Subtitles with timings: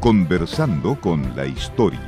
[0.00, 2.00] Conversando con la historia.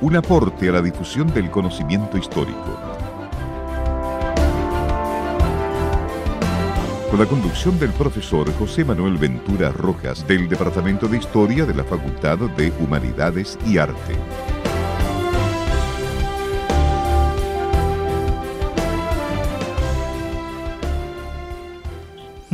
[0.00, 2.80] Un aporte a la difusión del conocimiento histórico.
[7.08, 11.84] Con la conducción del profesor José Manuel Ventura Rojas del Departamento de Historia de la
[11.84, 14.53] Facultad de Humanidades y Arte.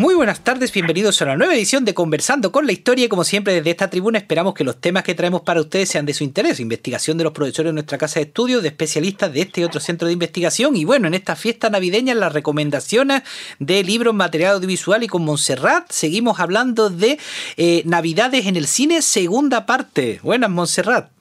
[0.00, 3.52] Muy buenas tardes, bienvenidos a una nueva edición de Conversando con la Historia como siempre
[3.52, 6.58] desde esta tribuna esperamos que los temas que traemos para ustedes sean de su interés,
[6.58, 9.78] investigación de los profesores de nuestra casa de estudios, de especialistas de este y otro
[9.78, 13.24] centro de investigación y bueno, en esta fiesta navideña las recomendaciones
[13.58, 17.18] de libros, material audiovisual y con Montserrat seguimos hablando de
[17.58, 20.18] eh, Navidades en el cine, segunda parte.
[20.22, 21.19] Buenas, Montserrat.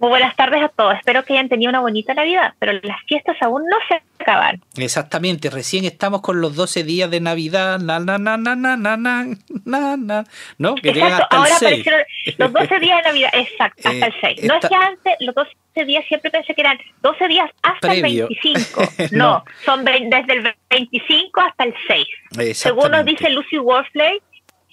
[0.00, 0.94] Muy buenas tardes a todos.
[0.96, 4.58] Espero que hayan tenido una bonita Navidad, pero las fiestas aún no se acaban.
[4.78, 7.78] Exactamente, recién estamos con los 12 días de Navidad.
[7.78, 10.24] Na, na, na, na, na, na, na, na.
[10.56, 10.74] ¿No?
[10.76, 11.64] Que Exacto, hasta ahora el 6.
[11.68, 12.00] aparecieron
[12.38, 13.30] los 12 días de Navidad.
[13.34, 14.44] Exacto, hasta el eh, 6.
[14.44, 18.26] No es que antes, los 12 días siempre pensé que eran 12 días hasta Previo.
[18.30, 18.82] el 25.
[19.12, 22.56] no, no, son desde el 25 hasta el 6.
[22.56, 24.22] Según nos dice Lucy Worsley,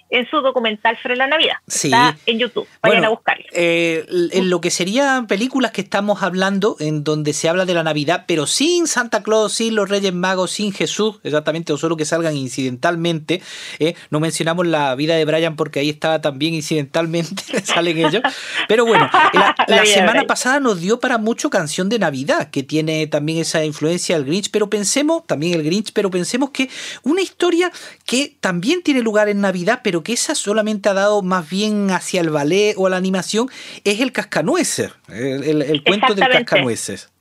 [0.10, 1.56] en su documental sobre la Navidad.
[1.68, 1.88] Sí.
[1.88, 2.68] Está en YouTube.
[2.82, 3.46] Vayan a buscarlo.
[3.52, 7.84] Eh, en lo que serían películas que estamos hablando, en donde se habla de la
[7.84, 12.06] Navidad, pero sin Santa Claus, sin los Reyes Magos, sin Jesús, exactamente, o solo que
[12.06, 13.42] salgan incidentalmente.
[13.80, 18.22] Eh, no mencionamos la vida de Brian porque ahí estaba también incidentalmente, salen ellos.
[18.68, 23.08] Pero bueno, la, la semana pasada nos dio para mucho canción de Navidad, que tiene
[23.08, 26.70] también esa influencia del Grinch, pero pensemos, también el Grinch, pero pensemos que
[27.04, 27.72] una historia
[28.06, 32.22] que también tiene lugar en Navidad, pero que esa solamente ha dado más bien hacia
[32.22, 33.50] el ballet o la animación,
[33.84, 37.12] es el Cascanueces, el, cuento del Cascanueces.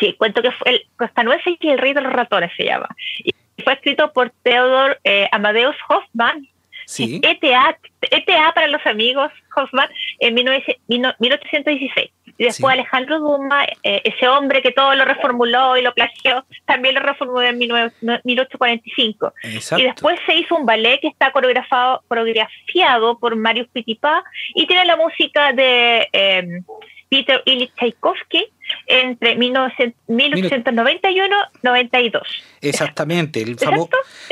[0.00, 2.88] Sí, el cuento que fue el Cascanueces y el rey de los ratones se llama.
[3.18, 6.48] Y fue escrito por Theodor eh, Amadeus Hoffman.
[6.86, 7.20] Sí.
[7.22, 9.88] ETA, ETA para los amigos Hoffman
[10.18, 12.10] en 1816.
[12.36, 16.94] Y después Alejandro Dumas, eh, ese hombre que todo lo reformuló y lo plagió, también
[16.94, 19.32] lo reformuló en 1845.
[19.76, 24.24] Y después se hizo un ballet que está coreografado, coreografiado por Marius Pitipá
[24.54, 26.64] y tiene la música de em,
[27.08, 28.46] Peter Ilyich Tchaikovsky
[28.86, 32.22] entre 1891 92.
[32.60, 33.56] Exactamente, el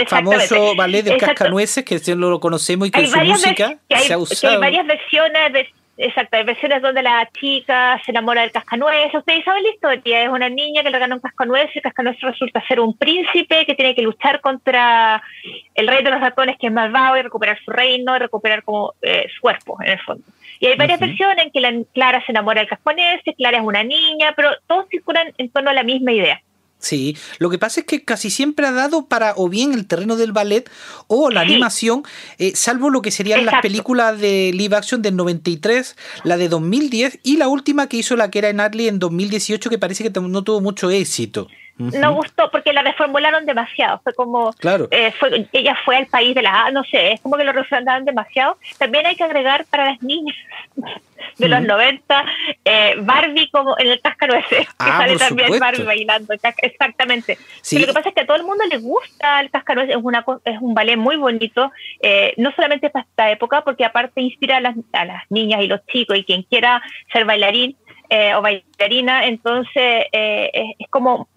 [0.09, 4.55] famoso ballet del Cascanueces, que lo conocemos y que su música se ha usado.
[4.55, 5.69] hay varias versiones de
[6.05, 9.15] Exacto, hay versiones donde la chica se enamora del cascanueces.
[9.15, 12.67] Ustedes saben la historia, es una niña que le gana un cascanueces, el cascanueces resulta
[12.67, 15.23] ser un príncipe que tiene que luchar contra
[15.77, 18.95] el rey de los ratones que es malvado y recuperar su reino y recuperar como
[19.01, 20.25] eh, su cuerpo, en el fondo.
[20.59, 23.85] Y hay varias versiones en que la Clara se enamora del cascanueces, Clara es una
[23.85, 26.43] niña, pero todos circulan en torno a la misma idea.
[26.83, 30.17] Sí, lo que pasa es que casi siempre ha dado para o bien el terreno
[30.17, 30.69] del ballet
[31.07, 32.03] o la animación,
[32.39, 37.21] eh, salvo lo que serían las películas de live action del 93, la de 2010
[37.23, 40.21] y la última que hizo la que era en Adley en 2018 que parece que
[40.21, 41.47] no tuvo mucho éxito.
[41.79, 44.01] No gustó porque la reformularon demasiado.
[44.05, 44.53] Fue como.
[44.55, 44.89] Claro.
[44.91, 46.71] Eh, fue, ella fue al país de la.
[46.71, 48.59] No sé, es como que lo reformularon demasiado.
[48.79, 50.37] También hay que agregar para las niñas
[51.43, 52.25] de los 90
[52.65, 54.67] eh, Barbie como en el cascanueces.
[54.67, 56.35] que ah, sale también Barbie bailando.
[56.59, 57.39] Exactamente.
[57.73, 59.97] lo que pasa es que a todo el mundo le gusta el cascanueces.
[59.97, 61.71] Es, una, es un ballet muy bonito.
[62.01, 65.67] Eh, no solamente para esta época, porque aparte inspira a las, a las niñas y
[65.67, 66.83] los chicos y quien quiera
[67.13, 67.77] ser bailarín.
[68.37, 71.29] o bailarina, entonces es como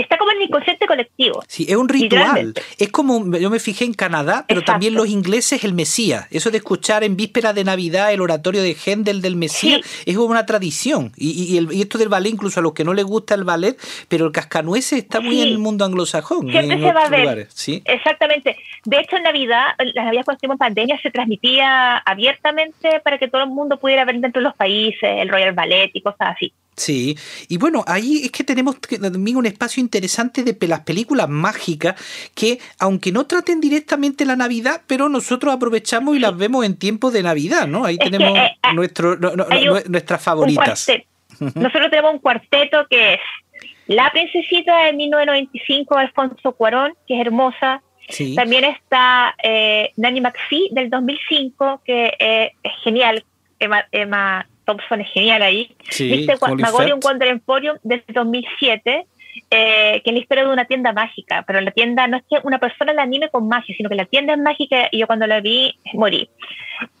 [0.00, 1.42] está como en el inconsciente colectivo.
[1.46, 2.54] Sí, es un ritual.
[2.78, 6.26] Es como, yo me fijé en Canadá, pero también los ingleses el Mesías.
[6.30, 10.28] Eso de escuchar en víspera de Navidad el oratorio de Händel del Mesías es como
[10.28, 11.12] una tradición.
[11.16, 13.78] Y, y, esto del ballet, incluso a los que no les gusta el ballet,
[14.08, 16.50] pero el cascanueces está muy en el mundo anglosajón.
[16.50, 17.48] Siempre se va a ver.
[17.52, 17.82] ¿sí?
[17.84, 18.56] Exactamente.
[18.84, 23.28] De hecho, en Navidad, la Navidad cuando estuvimos en pandemia, se transmitía abiertamente para que
[23.28, 26.52] todo el mundo pudiera ver dentro de los países el Royal Ballet y cosas así.
[26.76, 27.16] Sí,
[27.48, 31.94] y bueno, ahí es que tenemos también un espacio interesante de las películas mágicas
[32.34, 37.12] que, aunque no traten directamente la Navidad, pero nosotros aprovechamos y las vemos en tiempo
[37.12, 37.84] de Navidad, ¿no?
[37.84, 40.88] Ahí tenemos eh, eh, nuestro, nuestras favoritas.
[41.38, 43.20] Nosotros tenemos un cuarteto que es
[43.86, 47.82] La Princesita de 1995 de Alfonso Cuarón, que es hermosa.
[48.34, 53.24] También está eh, Nanny McPhee del 2005, que es genial.
[53.60, 55.74] Emma, Emma Thompson es genial ahí.
[55.90, 59.06] Sí, Viste Magorium Wonder Emporium desde 2007,
[59.50, 62.38] eh, que es la historia de una tienda mágica, pero la tienda no es que
[62.42, 65.26] una persona la anime con magia, sino que la tienda es mágica y yo cuando
[65.26, 66.28] la vi morí.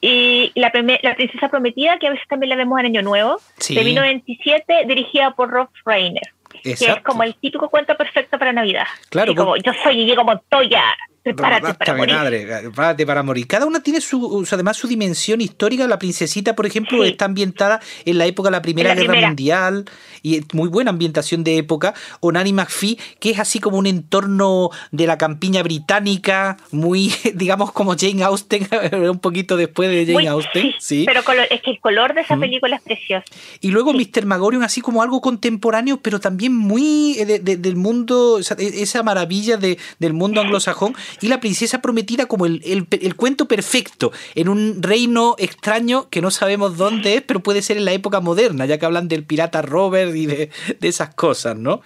[0.00, 0.72] Y la,
[1.02, 5.32] la princesa prometida, que a veces también la vemos en Año Nuevo, de 1927, dirigida
[5.32, 6.22] por Rob Reiner.
[6.62, 8.86] Que es como el típico cuento perfecto para Navidad.
[9.10, 9.34] Claro.
[9.34, 10.82] como yo soy Diego Montoya,
[11.24, 12.46] prepárate para morir.
[12.46, 13.46] prepárate para morir.
[13.46, 15.88] Cada una tiene su, además su dimensión histórica.
[15.88, 19.86] La princesita, por ejemplo, está ambientada en la época de la Primera Guerra Mundial
[20.22, 21.94] y muy buena ambientación de época.
[22.20, 27.72] O Nanny McPhee, que es así como un entorno de la campiña británica, muy, digamos,
[27.72, 30.74] como Jane Austen, un poquito después de Jane Austen.
[30.78, 33.24] Sí, pero es que el color de esa película es precioso.
[33.60, 34.26] Y luego Mr.
[34.26, 39.78] Magorium, así como algo contemporáneo, pero también muy eh, del mundo, e, esa, maravilla de,
[39.98, 45.36] del mundo anglosajón y la princesa prometida como el, el, cuento perfecto en un reino
[45.38, 48.86] extraño que no sabemos dónde es, pero puede ser en la época moderna, ya que
[48.86, 50.50] hablan del pirata Robert y de,
[50.82, 51.80] esas cosas, ¿no?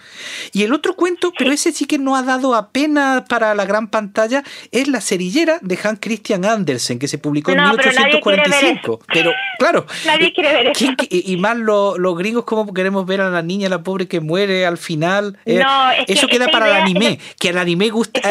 [0.53, 3.87] Y el otro cuento, pero ese sí que no ha dado apenas para la gran
[3.87, 8.99] pantalla, es La cerillera de Hans Christian Andersen, que se publicó en 1845.
[9.07, 9.85] Pero, claro.
[10.05, 10.85] Nadie eh, quiere ver eso.
[11.09, 14.77] y más los, gringos, como queremos ver a la niña, la pobre que muere al
[14.77, 15.37] final.
[15.45, 15.61] Eh,
[16.07, 18.21] eso queda para el anime, que el anime gusta,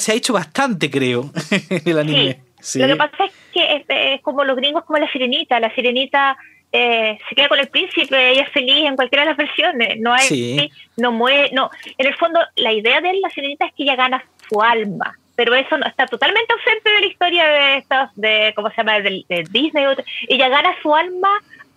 [0.00, 1.30] se ha hecho bastante, creo,
[1.84, 2.40] el anime.
[2.74, 5.60] Lo que pasa es que es, como los gringos, como la sirenita.
[5.60, 6.36] La sirenita
[6.72, 9.98] eh, se queda con el príncipe, ella es feliz en cualquiera de las versiones.
[10.00, 11.70] No hay, no muere, no.
[11.96, 15.54] En el fondo, la idea de la sirenita es que ella gana su alma pero
[15.54, 19.24] eso no, está totalmente ausente de la historia de estos, de, ¿cómo se llama?, de,
[19.50, 19.86] Disney.
[20.28, 21.30] Ella gana su alma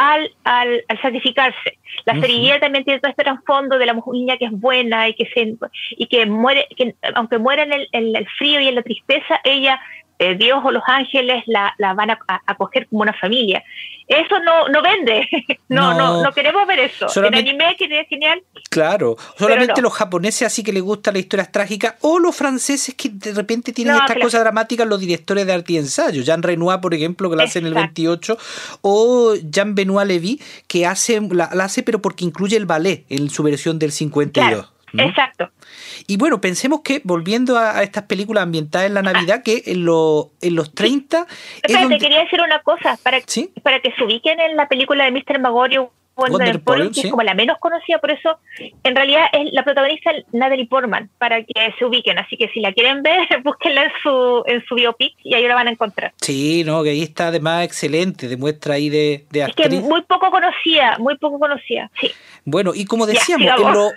[0.03, 1.77] al, al, al sacrificarse.
[2.05, 5.25] La uh también tiene todo este trasfondo de la niña que es buena y que
[5.33, 5.55] se,
[5.91, 9.39] y que muere, que aunque muera en el, en el frío y en la tristeza,
[9.43, 9.79] ella
[10.23, 13.63] eh, Dios o los ángeles la, la van a acoger como una familia.
[14.07, 15.27] Eso no, no vende.
[15.69, 17.07] No, no, no, queremos ver eso.
[17.19, 18.43] El anime que es genial.
[18.69, 23.09] Claro, solamente los japoneses así que les gustan las historias trágicas o los franceses que
[23.09, 26.21] de repente tienen estas cosas dramáticas, los directores de arte y ensayo.
[26.21, 28.37] Jean Renoir, por ejemplo, que la hace en el 28,
[28.81, 33.41] o Jean Benoit Levy, que hace, la, hace pero porque incluye el ballet en su
[33.41, 34.72] versión del 52.
[34.93, 35.49] Exacto.
[36.07, 40.55] Y bueno, pensemos que, volviendo a, estas películas ambientadas en la Navidad, que en, en
[40.55, 41.27] los 30...
[41.61, 43.19] Espérate, quería decir una cosa, para,
[43.63, 45.39] para que se ubiquen en la película de Mr.
[45.39, 46.61] Magorio Wonder,
[46.91, 48.37] que es como la menos conocida, por eso
[48.83, 52.19] en realidad es la protagonista Natalie Portman, para que se ubiquen.
[52.19, 55.55] Así que si la quieren ver, búsquenla en su, en su biopic y ahí la
[55.55, 56.13] van a encontrar.
[56.21, 59.67] Sí, no, que ahí está además excelente, demuestra ahí de, de actriz.
[59.67, 62.11] Es que muy poco conocida, muy poco conocida, sí.
[62.45, 63.47] Bueno, y como decíamos,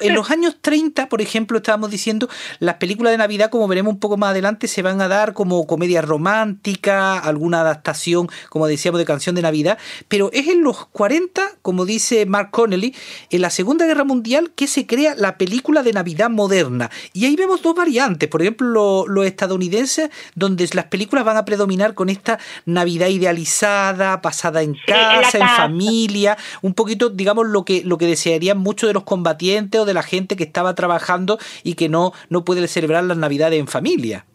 [0.01, 2.29] en, en, los años 30, por ejemplo, estábamos diciendo,
[2.59, 5.67] las películas de Navidad, como veremos un poco más adelante, se van a dar como
[5.67, 9.79] comedia romántica, alguna adaptación, como decíamos, de canción de Navidad,
[10.09, 12.95] pero es en los 40, como dice Mark Connelly,
[13.31, 16.91] en la Segunda Guerra Mundial que se crea la película de Navidad moderna.
[17.13, 18.29] Y ahí vemos dos variantes.
[18.29, 24.63] Por ejemplo, los estadounidenses, donde las películas van a predominar con esta Navidad idealizada, pasada
[24.63, 29.05] en casa, en, familia, un poquito, digamos, lo que, lo que desearían muchos de los
[29.05, 33.17] combatientes o de la gente que estaba trabajando y que no, no puede celebrar las
[33.17, 34.27] Navidades en familia.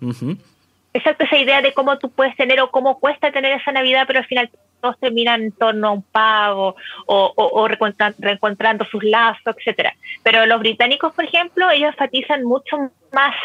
[0.93, 4.19] Exacto, esa idea de cómo tú puedes tener o cómo cuesta tener esa Navidad, pero
[4.19, 4.49] al final
[4.81, 6.75] todos terminan en torno a un pago
[7.05, 9.93] o, reencontrando sus lazos, etcétera.
[10.23, 12.77] Pero los británicos, por ejemplo, ellos enfatizan mucho
[13.13, 13.35] más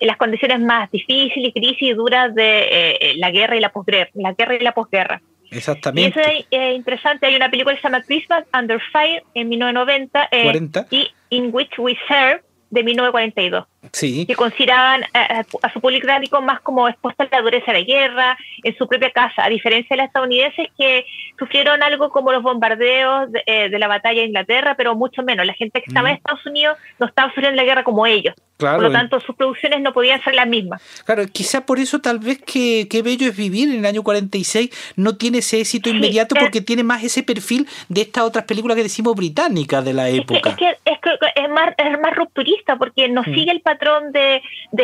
[0.00, 4.32] las condiciones más difíciles, crisis y duras de eh, la guerra y la posguerra, la
[4.32, 5.22] guerra y la posguerra.
[5.50, 6.20] Exactamente.
[6.20, 7.26] Y eso es interesante.
[7.26, 11.78] Hay una película que se llama Christmas Under Fire en 1990 eh, y In Which
[11.78, 16.06] We Serve de 1942 que consideraban a, su público
[16.42, 19.94] más como expuesta a la dureza de la guerra en su propia casa, a diferencia
[19.96, 21.04] de los estadounidenses que
[21.38, 25.46] sufrieron algo como los bombardeos de, eh, la batalla de Inglaterra, pero mucho menos.
[25.46, 26.18] La gente que estaba en mm.
[26.18, 28.34] Estados Unidos no estaba sufriendo la guerra como ellos.
[28.56, 30.82] por lo tanto, sus producciones no podían ser las mismas.
[31.04, 34.94] Claro, quizá por eso tal vez que Qué Bello es Vivir en el año 46
[34.96, 38.82] no tiene ese éxito inmediato porque tiene más ese perfil de estas otras películas que
[38.82, 40.50] decimos británicas de la época.
[40.50, 43.34] Es que es, más, es más rupturista porque no mm.
[43.34, 43.75] sigue el patrón
[44.12, 44.42] de,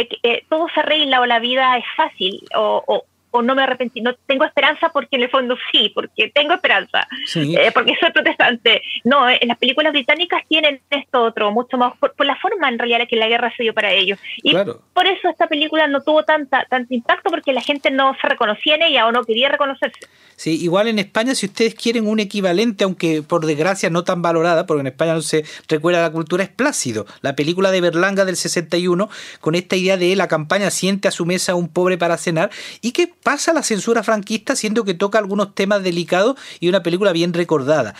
[0.09, 3.05] que eh, todo se arregla o la vida es fácil o, o
[3.41, 7.71] no me arrepentí, no tengo esperanza porque en el fondo sí, porque tengo esperanza, eh,
[7.73, 8.83] porque soy protestante.
[9.05, 13.09] No, en las películas británicas tienen esto otro, mucho más, por, la forma en realidad
[13.09, 14.19] que la guerra se dio para ellos.
[14.43, 18.29] Y por eso esta película no tuvo tanta, tanto impacto porque la gente no se
[18.29, 20.01] reconocía en ella o no quería reconocerse.
[20.37, 24.67] Sí, igual en España, si ustedes quieren un equivalente, aunque por desgracia no tan valorada,
[24.67, 28.37] porque en España no se recuerda la cultura, es Plácido, la película de Berlanga del
[28.37, 29.09] 61,
[29.41, 32.93] con esta idea de la campaña siente a su mesa un pobre para cenar, y
[32.93, 37.33] que pasa la censura franquista, siendo que toca algunos temas delicados y una película bien
[37.33, 37.95] recordada.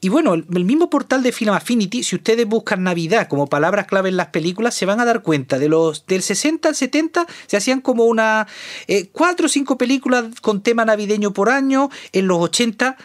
[0.00, 3.98] Y bueno, el, mismo portal de Film Affinity, si ustedes buscan Navidad como palabras clave
[4.08, 7.56] ver las películas, se van a dar cuenta de los del 60 al 70 se
[7.56, 8.46] hacían como una
[8.86, 12.96] eh, cuatro o cinco películas con tema navideño por año, en los 80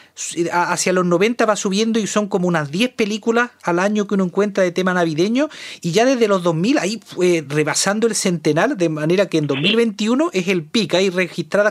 [0.51, 4.25] hacia los 90 va subiendo y son como unas 10 películas al año que uno
[4.25, 5.49] encuentra de tema navideño
[5.81, 10.29] y ya desde los 2000 ahí fue rebasando el centenar de manera que en 2021
[10.33, 11.09] es el pic, hay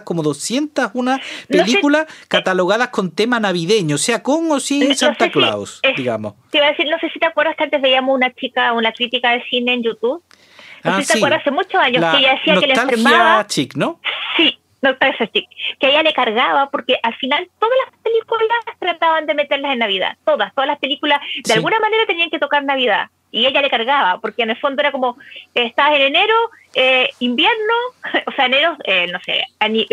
[0.00, 1.18] como 201
[1.48, 6.34] películas catalogadas con tema navideño, sea con o sin Santa Claus, digamos.
[6.50, 8.92] Te iba a decir, no sé si te acuerdas que antes veíamos una chica, una
[8.92, 10.22] crítica de cine en YouTube.
[10.84, 13.46] No sé si te acuerdas hace muchos años que ella decía que le enfermaba.
[13.46, 14.00] Chic, ¿no?
[14.36, 19.34] Sí, Nostalgia Chic, que ella le cargaba porque al final todas las películas trataban de
[19.34, 23.46] meterlas en Navidad, todas, todas las películas de alguna manera tenían que tocar Navidad y
[23.46, 25.16] ella le cargaba, porque en el fondo era como,
[25.54, 26.34] estás en enero,
[26.74, 27.74] eh, invierno,
[28.26, 29.44] o sea, enero, eh, no sé,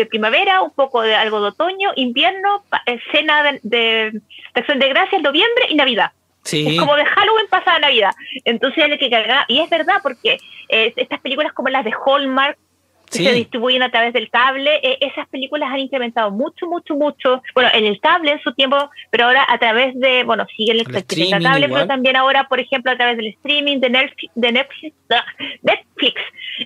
[0.08, 4.20] primavera, un poco de algo de otoño, invierno, escena de, de,
[4.54, 6.12] acción de gracias, noviembre y Navidad.
[6.44, 8.12] Es como de Halloween pasada Navidad.
[8.44, 11.92] Entonces ella le que cargaba, y es verdad, porque eh, estas películas como las de
[11.92, 12.58] Hallmark,
[13.10, 14.80] que se distribuyen a través del cable.
[14.82, 17.42] Eh, esas películas han incrementado mucho, mucho, mucho.
[17.54, 20.86] Bueno, en el cable en su tiempo, pero ahora a través de, bueno, siguen el,
[20.94, 24.96] el cable, pero también ahora, por ejemplo, a través del streaming de Netflix, de Netflix,
[25.62, 26.20] Netflix.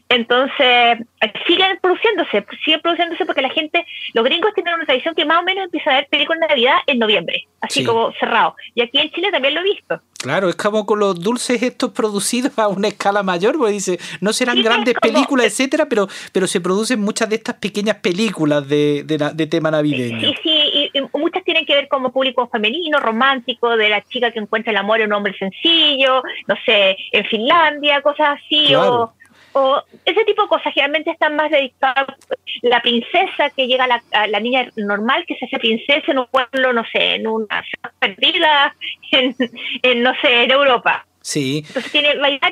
[0.08, 0.98] Entonces,
[1.46, 5.44] siguen produciéndose, siguen produciéndose porque la gente, los gringos tienen una tradición que más o
[5.44, 8.54] menos empieza a ver películas de Navidad en noviembre, así como cerrado.
[8.74, 10.00] Y aquí en Chile también lo he visto.
[10.18, 14.32] Claro, es como con los dulces estos producidos a una escala mayor, porque dice, no
[14.32, 19.46] serán grandes películas, etcétera, pero, pero se producen muchas de estas pequeñas películas de, de,
[19.46, 20.18] tema navideño.
[20.18, 24.40] Sí, sí, y, muchas tienen que ver como público femenino, romántico, de la chica que
[24.40, 29.12] encuentra el amor en un hombre sencillo, no sé, en Finlandia, cosas así, o
[29.56, 32.06] o ese tipo de cosas generalmente están más dedicadas
[32.62, 36.26] la princesa que llega a la, la, niña normal que se hace princesa en un
[36.26, 37.64] pueblo no sé en una
[38.00, 38.74] perdida
[39.12, 41.64] en no sé en Europa Sí.
[41.66, 42.50] Entonces tiene variedad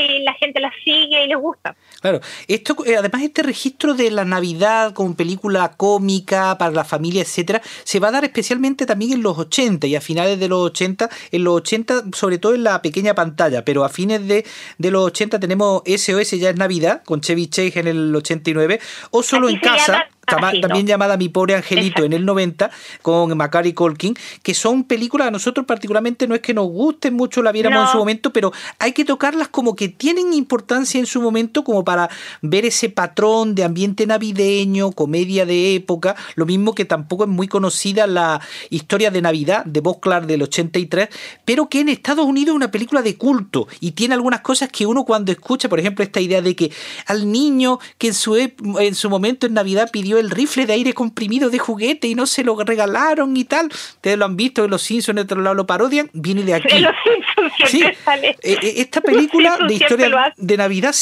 [0.00, 1.76] y la gente la sigue y les gusta.
[2.00, 7.22] Claro, esto eh, además este registro de la Navidad como película cómica para la familia,
[7.22, 10.60] etcétera, se va a dar especialmente también en los 80 y a finales de los
[10.60, 14.46] 80, en los 80 sobre todo en la pequeña pantalla, pero a fines de,
[14.78, 18.78] de los 80 tenemos SOS ya es Navidad con Chevy Chase en el 89
[19.10, 22.70] o solo en casa también llamada Mi pobre angelito en el 90
[23.02, 27.42] con Macari Colkin, que son películas a nosotros particularmente no es que nos gusten mucho,
[27.42, 31.20] la viéramos en su momento, pero hay que tocarlas como que tienen importancia en su
[31.20, 32.08] momento como para
[32.42, 37.48] ver ese patrón de ambiente navideño, comedia de época, lo mismo que tampoco es muy
[37.48, 41.08] conocida la historia de Navidad de Bob Clark del 83,
[41.44, 44.86] pero que en Estados Unidos es una película de culto y tiene algunas cosas que
[44.86, 46.72] uno cuando escucha, por ejemplo, esta idea de que
[47.06, 50.92] al niño que en su, en su momento en Navidad pidió el rifle de aire
[50.92, 53.66] comprimido de juguete y no se lo regalaron y tal.
[53.66, 56.84] Ustedes lo han visto en Los Simpsons, en otro lado lo parodian, viene de aquí.
[57.66, 57.82] sí.
[57.82, 60.94] Eh, eh, esta película de historia de Navidad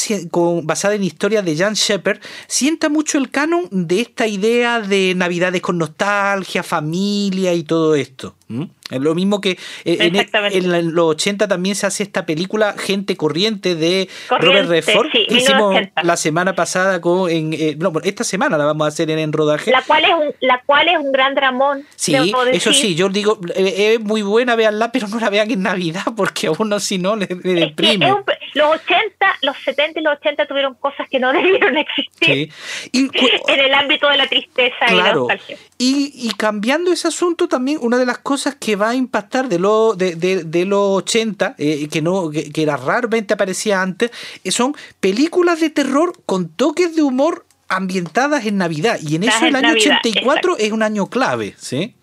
[0.63, 5.61] basada en historia de Jan Shepard sienta mucho el canon de esta idea de Navidades
[5.61, 8.35] con nostalgia, familia y todo esto.
[8.49, 9.51] Es lo mismo que
[9.83, 15.11] eh, en, en, los 80 también se hace esta película Gente Corriente de Robert Redford,
[15.11, 19.11] que hicimos la semana pasada con en, eh, no, esta semana la vamos a hacer
[19.11, 19.71] en, en, rodaje.
[19.71, 21.85] La cual es un, la cual es un gran dramón.
[21.97, 22.15] Sí,
[22.53, 26.05] eso sí, yo digo, eh, es muy buena, veanla, pero no la vean en Navidad
[26.15, 28.07] porque a uno si no le, deprime.
[28.53, 32.53] los 80, los 70 y los 80 tuvieron cosas que no debieron existir
[32.93, 33.09] y,
[33.51, 35.57] en el ámbito de la tristeza y la nostalgia.
[35.79, 39.59] Y, y cambiando ese asunto también, una de las cosas que va a impactar de,
[39.59, 44.09] lo, de, de, los 80, eh, que, no, que, era raramente aparecía antes,
[44.43, 48.99] eh, son películas de terror con toques de humor ambientadas en Navidad.
[49.01, 51.96] Y en eso el año 84 es un año clave, ¿sí?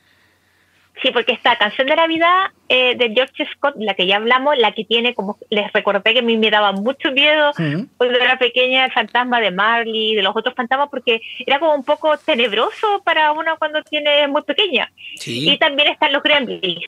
[1.05, 4.73] Sí, porque esta canción de Navidad eh, de George Scott, la que ya hablamos, la
[4.73, 7.53] que tiene, como les recordé que a mí me daba mucho miedo
[7.99, 11.85] cuando era pequeña, el fantasma de Marley, de los otros fantasmas, porque era como un
[11.85, 14.91] poco tenebroso para uno cuando tiene muy pequeña.
[15.27, 16.87] Y también están los Gremlins.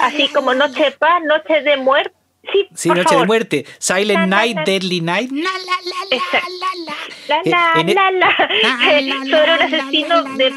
[0.00, 2.14] Así como Noche de Paz, Noche de Muerte.
[2.50, 3.66] Sí, sí Noche de Muerte.
[3.78, 5.30] Silent Night, Deadly Night.
[5.30, 5.76] La la
[7.36, 10.52] la la la la Sobre un asesino de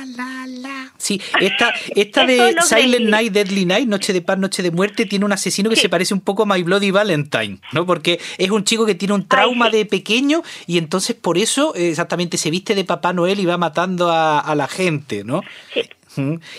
[1.08, 5.24] Sí, esta, esta de Silent Night, Deadly Night, Noche de Paz, Noche de Muerte, tiene
[5.24, 7.86] un asesino que se parece un poco a My Bloody Valentine, ¿no?
[7.86, 12.36] Porque es un chico que tiene un trauma de pequeño y entonces por eso exactamente
[12.36, 15.44] se viste de Papá Noel y va matando a, la gente, ¿no?
[15.74, 15.84] Sí.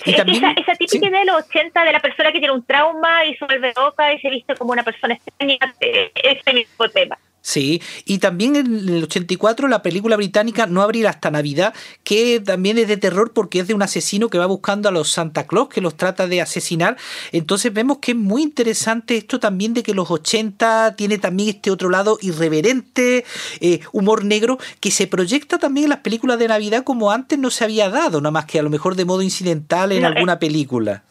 [0.06, 3.36] Y también, esa, típica de los 80 de la persona que tiene un trauma y
[3.36, 5.74] se vuelve loca y se viste como una persona extraña,
[6.14, 7.18] ese mismo tema.
[7.48, 11.72] Sí, y también en el 84 la película británica No abrir hasta Navidad,
[12.04, 15.08] que también es de terror porque es de un asesino que va buscando a los
[15.10, 16.98] Santa Claus, que los trata de asesinar.
[17.32, 21.70] Entonces vemos que es muy interesante esto también de que los 80 tiene también este
[21.70, 23.24] otro lado irreverente,
[23.60, 27.48] eh, humor negro, que se proyecta también en las películas de Navidad como antes no
[27.48, 30.36] se había dado, nada más que a lo mejor de modo incidental en alguna eh.
[30.36, 31.02] película.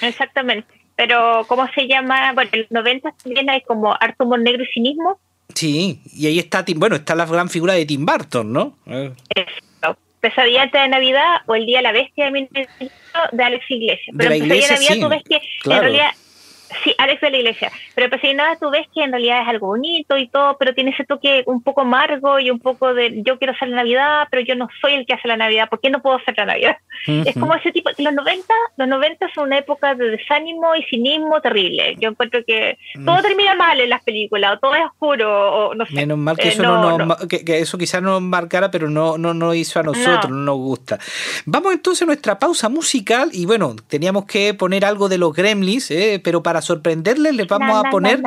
[0.00, 2.32] Exactamente pero ¿cómo se llama?
[2.32, 5.20] Bueno, en los 90 también hay como harto humor negro y cinismo.
[5.54, 8.76] Sí, y ahí está, bueno, está la gran figura de Tim Burton, ¿no?
[8.84, 9.96] Eso.
[10.18, 12.48] Pesadilla de Navidad o El Día de la Bestia de,
[13.30, 14.16] de Alex Iglesias.
[14.18, 16.10] Pero de la Iglesia, Pesadilla de Navidad tú ves que en realidad
[16.84, 17.72] Sí, Alex de la Iglesia.
[17.94, 20.74] Pero pues si nada, tú ves que en realidad es algo bonito y todo, pero
[20.74, 24.28] tiene ese toque un poco amargo y un poco de yo quiero hacer la Navidad,
[24.30, 26.46] pero yo no soy el que hace la Navidad, ¿por qué no puedo hacer la
[26.46, 26.76] Navidad?
[27.06, 31.40] Es como ese tipo, los 90, los 90 son una época de desánimo y cinismo
[31.40, 31.96] terrible.
[31.98, 33.04] Yo encuentro que mm.
[33.04, 35.94] todo termina mal en las películas, o todo es oscuro, o no sé.
[35.94, 39.54] Menos mal que eh, eso, no, Que, eso quizás nos marcara, pero no, no, no
[39.54, 40.36] hizo a nosotros, no.
[40.36, 40.98] nos gusta.
[41.46, 45.90] Vamos entonces a nuestra pausa musical y bueno, teníamos que poner algo de los Gremlins,
[45.90, 48.20] eh, pero para sorprenderles les vamos a poner...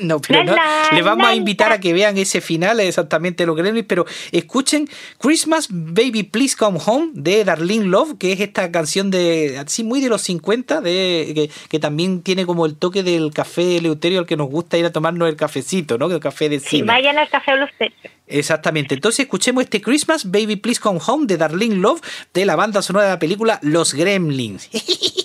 [0.00, 0.54] no, pero no,
[0.92, 4.88] les vamos a invitar a que vean ese final exactamente lo Gremlins, pero escuchen
[5.18, 10.00] Christmas Baby Please Come Home de Darlene Love, que es esta canción de así muy
[10.00, 14.36] de los 50, de, que, también tiene como el toque del café Eleuterio al que
[14.36, 16.10] nos gusta ir a tomarnos el cafecito, ¿no?
[16.10, 16.82] El café de cine.
[16.82, 17.96] Sí, vayan al café Eleuterio.
[18.26, 18.94] Exactamente.
[18.94, 22.00] Entonces escuchemos este Christmas Baby Please Come Home de Darlene Love
[22.32, 24.68] de la banda sonora de la película Los Gremlins.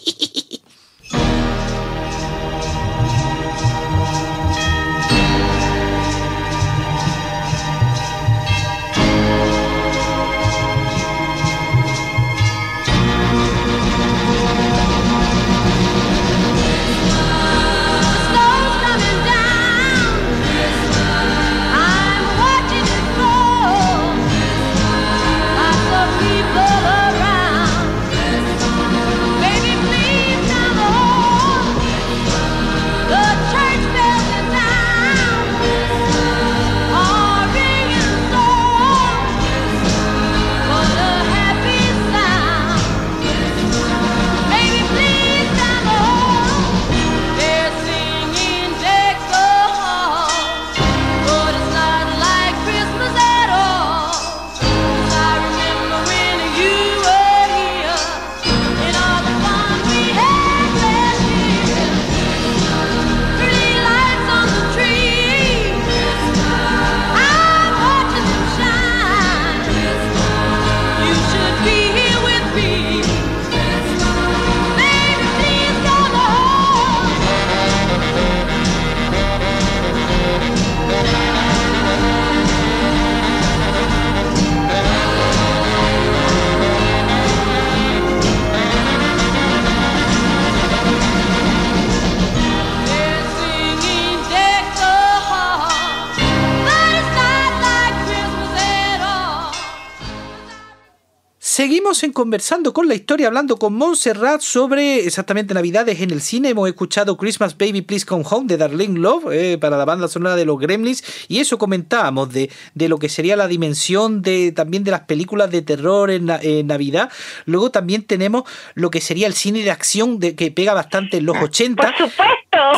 [101.55, 106.49] Seguimos en conversando con la historia, hablando con Montserrat sobre exactamente Navidades en el cine.
[106.49, 110.35] Hemos escuchado Christmas Baby Please Come Home de Darlene Love eh, para la banda sonora
[110.35, 114.83] de los Gremlins y eso comentábamos de, de, lo que sería la dimensión de también
[114.83, 116.25] de las películas de terror en,
[116.67, 117.09] Navidad.
[117.45, 121.25] Luego también tenemos lo que sería el cine de acción de, que pega bastante en
[121.25, 121.95] los 80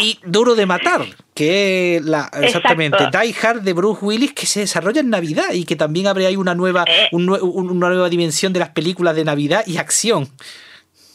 [0.01, 5.01] y Duro de Matar que la exactamente Die Hard de Bruce Willis que se desarrolla
[5.01, 7.09] en Navidad y que también abre ahí una nueva eh.
[7.11, 10.29] una nueva dimensión de las películas de Navidad y acción.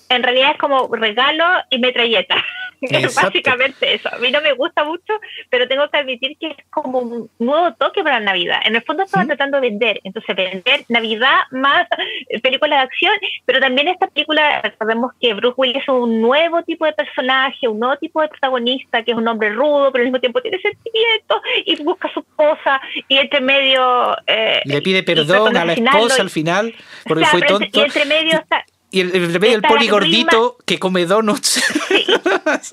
[0.09, 2.37] En realidad es como regalo y metralleta.
[2.91, 4.09] Básicamente eso.
[4.13, 5.15] A mí no me gusta mucho,
[5.51, 8.61] pero tengo que admitir que es como un nuevo toque para la Navidad.
[8.65, 11.87] En el fondo estaban tratando de vender, entonces vender Navidad más
[12.43, 13.15] películas de acción,
[13.45, 17.79] pero también esta película, recordemos que Bruce Willis es un nuevo tipo de personaje, un
[17.79, 21.41] nuevo tipo de protagonista, que es un hombre rudo, pero al mismo tiempo tiene sentimientos
[21.65, 24.17] y busca a su esposa y entre medio...
[24.27, 27.81] Eh, Le pide perdón a la esposa al final, porque fue tonto.
[27.81, 31.63] Y entre medio está y el, el, el poli gordito que come donuts.
[31.89, 32.07] Sí,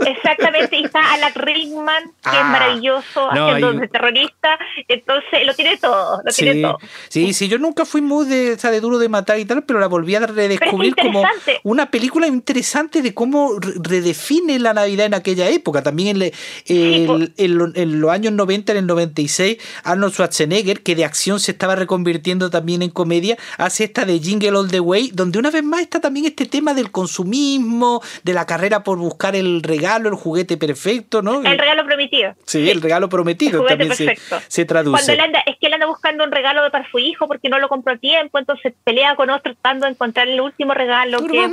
[0.05, 0.77] exactamente.
[0.77, 4.59] Y está Alec Rickman, que es ah, maravilloso, haciendo de terrorista.
[4.87, 6.21] Entonces, lo tiene todo.
[6.23, 6.77] Lo sí, tiene todo.
[7.07, 7.47] Sí, sí.
[7.47, 10.19] Yo nunca fui muy de, de duro de matar y tal, pero la volví a
[10.27, 11.23] redescubrir como
[11.63, 15.83] una película interesante de cómo redefine la Navidad en aquella época.
[15.83, 16.31] También en,
[16.67, 21.75] el, en, los años 90, en el 96, Arnold Schwarzenegger, que de acción se estaba
[21.75, 25.81] reconvirtiendo también en comedia, hace esta de Jingle All the Way, donde una vez más
[25.81, 30.57] está también este tema del consumismo, de la carrera por buscar el regalo, el juguete
[30.57, 31.41] perfecto, ¿no?
[31.41, 32.35] El regalo prometido.
[32.45, 34.91] Sí, el regalo prometido también se, traduce.
[34.91, 37.59] Cuando él anda, es que él anda buscando un regalo para su hijo porque no
[37.59, 41.43] lo compró a tiempo, entonces pelea con otro tratando de encontrar el último regalo, que
[41.43, 41.51] es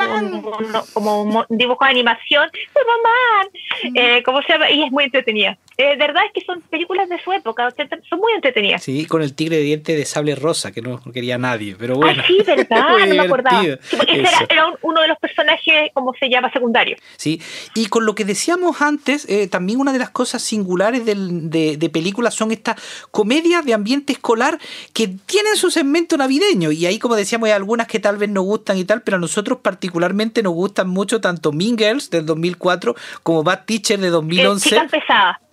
[0.92, 2.50] como un dibujo de animación.
[2.74, 3.50] mamá!
[3.94, 4.70] Eh, ¿Cómo se llama?
[4.70, 5.56] Y es muy entretenida.
[5.78, 7.68] Eh, verdad es que son películas de su época,
[8.08, 8.82] son muy entretenidas.
[8.82, 12.22] Sí, con el tigre de diente de sable rosa, que no quería nadie, pero bueno.
[12.22, 13.62] Ah, sí, verdad, no me acordaba.
[13.62, 14.45] ese era,
[14.82, 16.96] uno de los personajes, como se llama, secundario.
[17.16, 17.40] Sí,
[17.74, 21.90] y con lo que decíamos antes, eh, también una de las cosas singulares de, de
[21.90, 22.76] películas son estas
[23.10, 24.58] comedias de ambiente escolar
[24.92, 28.44] que tienen su segmento navideño, y ahí, como decíamos, hay algunas que tal vez nos
[28.44, 32.94] gustan y tal, pero a nosotros particularmente nos gustan mucho tanto Mean Girls del 2004
[33.22, 34.76] como Bad Teacher de 2011.
[34.76, 34.80] Eh,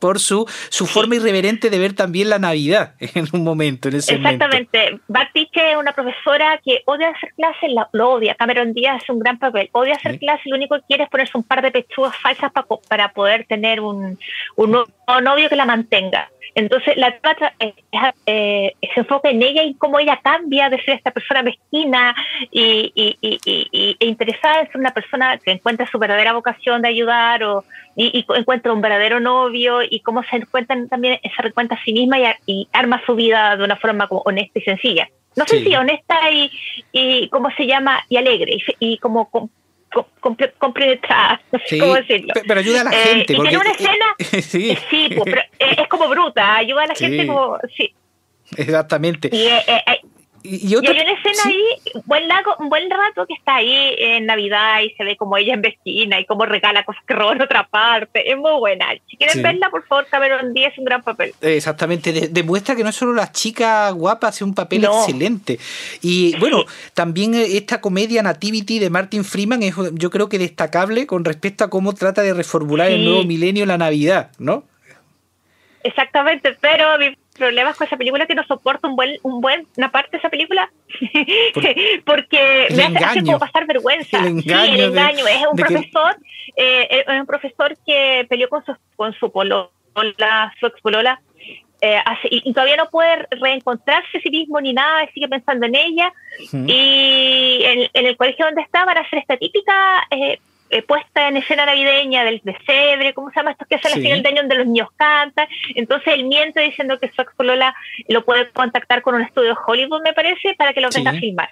[0.04, 4.16] por su, su forma irreverente de ver también la Navidad en un momento, en ese
[4.16, 5.00] Exactamente.
[5.08, 8.36] Batiche es una profesora que odia hacer clases, lo odia.
[8.36, 9.70] Cameron Díaz hace un gran papel.
[9.72, 12.52] Odia hacer clases, lo único que quiere es ponerse un par de pechugas falsas
[12.90, 14.20] para poder tener un,
[14.58, 14.72] un
[15.24, 16.30] novio que la mantenga.
[16.56, 17.74] Entonces la trata eh,
[18.26, 22.14] eh, se enfoca en ella y cómo ella cambia de ser esta persona mezquina
[22.52, 27.64] y, e interesada en ser una persona que encuentra su verdadera vocación de ayudar o
[27.96, 32.18] y, encuentra un verdadero novio y cómo se encuentra también se recuenta a sí misma
[32.46, 35.10] y, arma su vida de una forma como honesta y sencilla.
[35.36, 36.52] No sé si honesta y,
[36.92, 39.30] y cómo se llama y alegre y, como
[40.60, 42.34] complementada, no sé cómo decirlo.
[42.48, 43.34] Pero ayuda a la eh, gente.
[43.34, 47.28] y tiene una escena, sí, sí pues, pero es como bruta, ayuda a la gente
[47.28, 47.94] como, sí.
[48.58, 49.30] Exactamente.
[49.32, 50.02] Y, eh, eh,
[50.44, 51.64] y, hay una escena ahí,
[52.06, 55.54] buen lago, un buen rato que está ahí en Navidad y se ve como ella
[55.54, 58.30] en vecina y cómo regala cosas que roban otra parte.
[58.30, 58.88] Es muy buena.
[59.10, 61.34] Si quieren verla, por favor, Cameron Díaz es un gran papel.
[61.42, 62.28] Exactamente.
[62.30, 65.60] demuestra que no es solo la chica guapa, hace un papel excelente.
[66.02, 71.24] Y bueno, también esta comedia Nativity de Martin Freeman es yo creo que destacable con
[71.24, 74.66] respecto a cómo trata de reformular el nuevo milenio la Navidad, ¿no?
[75.84, 76.98] Exactamente, pero
[77.34, 80.30] problemas con esa película que no soporto un buen, un buen, una parte de esa
[80.30, 80.72] película
[82.06, 84.20] porque me hace, como pasar vergüenza.
[84.20, 85.28] El engaño, sí, el engaño.
[85.28, 86.18] es un profesor,
[86.56, 89.70] eh, es un profesor que peleó con su, con su polola,
[90.60, 91.20] su ex polola,
[91.82, 96.14] eh, y, todavía no puede reencontrarse a sí mismo ni nada, sigue pensando en ella.
[96.52, 101.28] Y en, en, el colegio donde está van a hacer esta típica eh, eh, puesta
[101.28, 104.42] en escena navideña del pesebre, ¿cómo se llama esto que hace la final de año
[104.42, 105.48] donde los niños cantan?
[105.76, 107.32] Entonces él miente diciendo que su ex
[108.08, 111.14] lo puede contactar con un estudio de Hollywood, me parece, para que lo venga a
[111.14, 111.50] filmar.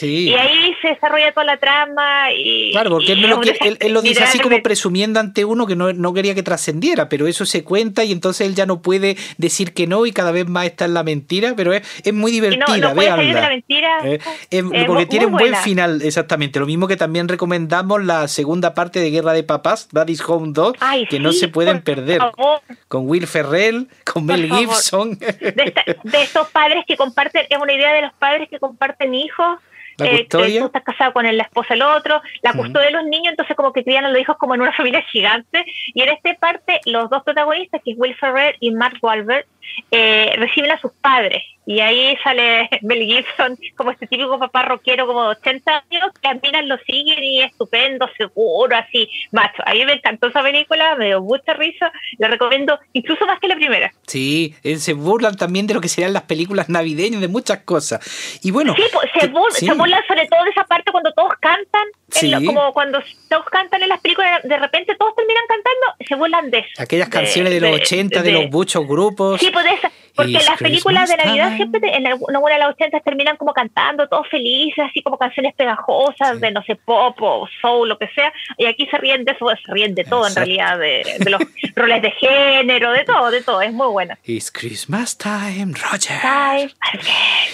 [0.00, 2.32] Y ahí se desarrolla toda la trama.
[2.32, 6.14] Y, claro, porque él, lo, él, lo, dice así como presumiendo ante uno que no,
[6.14, 9.86] quería que trascendiera, pero eso se cuenta y entonces él ya no puede decir que
[9.86, 12.94] no y cada vez más está en la mentira, pero es, es muy divertida, no,
[12.94, 14.00] no la mentira.
[14.04, 16.58] Eh, porque tiene un buen final, exactamente.
[16.58, 20.74] Lo mismo que también recomendamos la segunda parte de Guerra de Papás, Daddy's Home 2,
[21.08, 22.20] que no se pueden perder.
[22.88, 25.18] Con Will Ferrell, con Mel Gibson.
[25.18, 25.74] De,
[26.04, 29.58] de estos padres que comparten, es una idea de los padres que comparten hijos
[29.98, 30.60] la eh, custodia.
[30.60, 33.72] tú estás casado con la esposa del otro, la custodia de los niños, entonces como
[33.72, 35.64] que crían a los hijos como en una familia gigante.
[35.94, 39.46] Y en esta parte, los dos protagonistas, que es Will Ferrer y Mark Wahlberg,
[39.90, 41.42] eh, reciben a sus padres.
[41.68, 46.28] Y ahí sale Mel Gibson como este típico papá rockero como de 80 años, que
[46.28, 49.62] al final lo siguen y estupendo, seguro, así, macho.
[49.66, 53.48] A mí me encantó esa película, me dio mucha risa, la recomiendo incluso más que
[53.48, 53.92] la primera.
[54.06, 58.40] Sí, eh, se burlan también de lo que serían las películas navideñas, de muchas cosas.
[58.42, 58.74] Y bueno...
[58.74, 59.26] Sí, pues, se,
[59.74, 64.00] burlan, sobre todo de esa parte cuando todos cantan, como cuando todos cantan en las
[64.00, 66.82] películas, de repente todos terminan cantando, se burlan de eso.
[66.82, 69.38] Aquellas canciones de, los 80, de, los muchos grupos.
[69.38, 73.36] Sí, pues de porque las películas de Navidad siempre en alguna de las 80 terminan
[73.36, 77.98] como cantando, todos felices, así como canciones pegajosas de no sé, pop o soul, lo
[77.98, 78.32] que sea.
[78.56, 81.40] Y aquí se ríen de eso, se ríen de todo en realidad, de, los
[81.76, 83.62] roles de género, de todo, de todo.
[83.62, 84.18] Es muy buena.
[84.24, 86.18] It's Christmas time, Roger.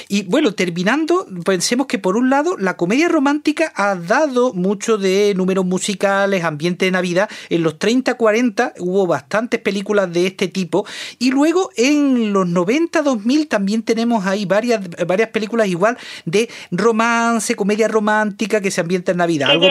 [0.08, 5.34] Y bueno, terminando, pensemos que por un lado, la comedia romántica ha dado mucho de
[5.34, 7.28] números musicales, ambiente de Navidad.
[7.48, 10.86] En los 30, 40 hubo bastantes películas de este tipo.
[11.18, 17.54] Y luego en los 90, 2000 también tenemos ahí varias, varias películas igual de romance,
[17.56, 19.50] comedia romántica que se ambienta en Navidad.
[19.50, 19.66] Algo,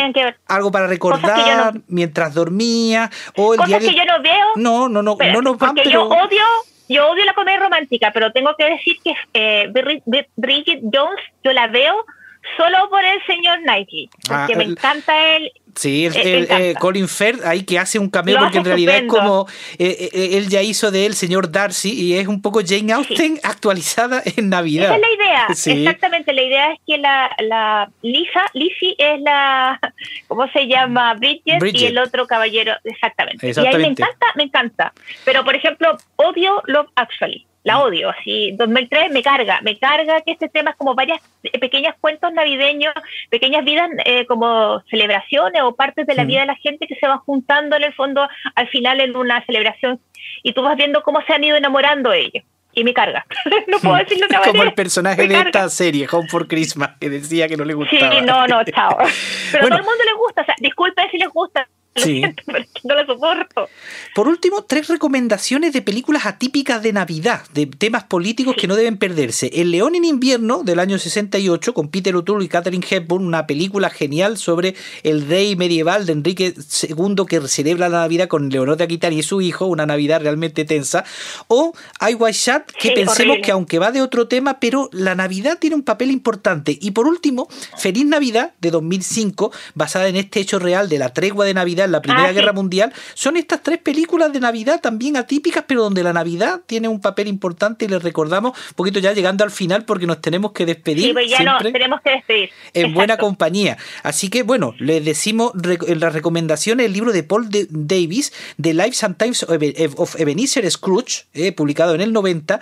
[0.47, 4.45] algo, para recordar mientras dormía o el Cosas que yo no veo.
[4.55, 5.89] No, no, no, no nos van, pero...
[5.89, 6.43] yo odio
[6.89, 9.71] yo odio la comedia romántica, pero tengo que decir que eh,
[10.35, 12.05] Bridget Jones, yo la veo
[12.57, 17.63] solo por el señor Nike, porque ah, me encanta él Sí, el, Colin Firth ahí
[17.63, 21.51] que hace un cameo porque en realidad es como él ya hizo de él señor
[21.51, 24.85] Darcy y es un poco Jane Austen actualizada en Navidad.
[24.85, 26.33] Esa es la idea, exactamente.
[26.33, 29.79] La idea es que la, la Lisa, Lizzie es la,
[30.27, 31.13] ¿cómo se llama?
[31.15, 33.53] Bridget, y el otro caballero, exactamente.
[33.55, 34.93] Y ahí me encanta, me encanta.
[35.25, 40.31] Pero por ejemplo, odio Love Actually la odio, así, 2003 me carga, me carga que
[40.31, 41.21] este tema es como varias
[41.61, 42.93] pequeñas cuentos navideños,
[43.29, 47.07] pequeñas vidas eh, como celebraciones o partes de la vida de la gente que se
[47.07, 49.99] van juntando en el fondo al final en una celebración
[50.43, 52.43] y tú vas viendo cómo se han ido enamorando ellos.
[52.75, 53.25] Y me carga.
[53.67, 57.47] no puedo decirlo de Como el personaje de esta serie, Home for Christmas, que decía
[57.47, 58.11] que no le gustaba.
[58.11, 58.97] Sí, no, no, chao.
[59.51, 62.21] Pero a todo el mundo le gusta, o sea, disculpe si les gusta, Sí.
[62.83, 63.69] no lo soporto.
[64.15, 68.97] Por último, tres recomendaciones de películas atípicas de Navidad, de temas políticos que no deben
[68.97, 69.51] perderse.
[69.53, 73.89] El León en invierno del año 68 con Peter O'Toole y Catherine Hepburn, una película
[73.89, 78.85] genial sobre el rey medieval de Enrique II que celebra la Navidad con Leonor de
[78.85, 81.03] Aquitania y su hijo, una Navidad realmente tensa.
[81.47, 82.17] O I
[82.79, 86.77] que pensemos que aunque va de otro tema, pero la Navidad tiene un papel importante.
[86.79, 91.45] Y por último, Feliz Navidad de 2005, basada en este hecho real de la tregua
[91.45, 95.17] de Navidad en la Primera ah, Guerra Mundial, son estas tres películas de Navidad también
[95.17, 99.13] atípicas, pero donde la Navidad tiene un papel importante y les recordamos un poquito ya
[99.13, 101.07] llegando al final porque nos tenemos que despedir.
[101.07, 102.49] Sí, pues ya no, tenemos que despedir.
[102.73, 103.77] En buena compañía.
[104.03, 109.03] Así que bueno, les decimos en las recomendaciones el libro de Paul Davis, The Lives
[109.03, 112.59] and Times of Ebenezer Scrooge, eh, publicado en el 90,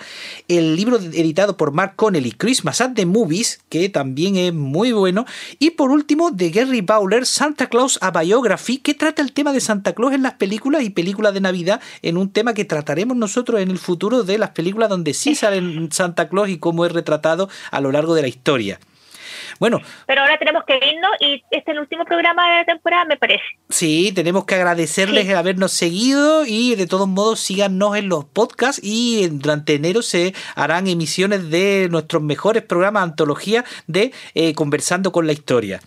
[0.47, 5.25] el libro editado por Mark Connelly, Christmas at the Movies, que también es muy bueno,
[5.60, 9.60] y por último de Gary Bowler, Santa Claus a Biography, que trata el tema de
[9.60, 13.60] Santa Claus en las películas y películas de Navidad en un tema que trataremos nosotros
[13.60, 17.50] en el futuro de las películas donde sí salen Santa Claus y cómo es retratado
[17.71, 18.80] a lo largo de la historia.
[19.60, 19.80] Bueno.
[20.08, 23.17] Pero ahora tenemos que irnos y este es el último programa de la temporada, me
[23.17, 23.43] parece.
[23.69, 28.82] Sí, tenemos que agradecerles el habernos seguido y de todos modos síganos en los podcasts
[28.84, 35.28] y durante enero se harán emisiones de nuestros mejores programas, antología de eh, Conversando con
[35.28, 35.80] la Historia.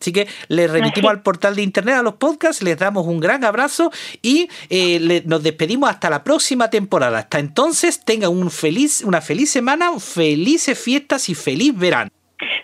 [0.00, 3.44] Así que les remitimos al portal de internet, a los podcasts, les damos un gran
[3.44, 3.90] abrazo
[4.22, 7.18] y eh, nos despedimos hasta la próxima temporada.
[7.18, 12.10] Hasta entonces, tengan un feliz, una feliz semana, felices fiestas y feliz verano.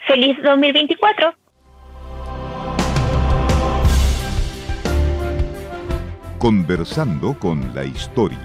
[0.06, 1.34] Feliz 2024.
[6.38, 8.38] Conversando con la historia.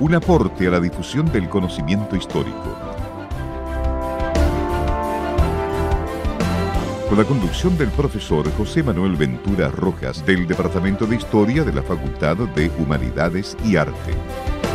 [0.00, 2.79] Un aporte a la difusión del conocimiento histórico
[7.10, 11.82] con la conducción del profesor José Manuel Ventura Rojas del Departamento de Historia de la
[11.82, 14.69] Facultad de Humanidades y Arte.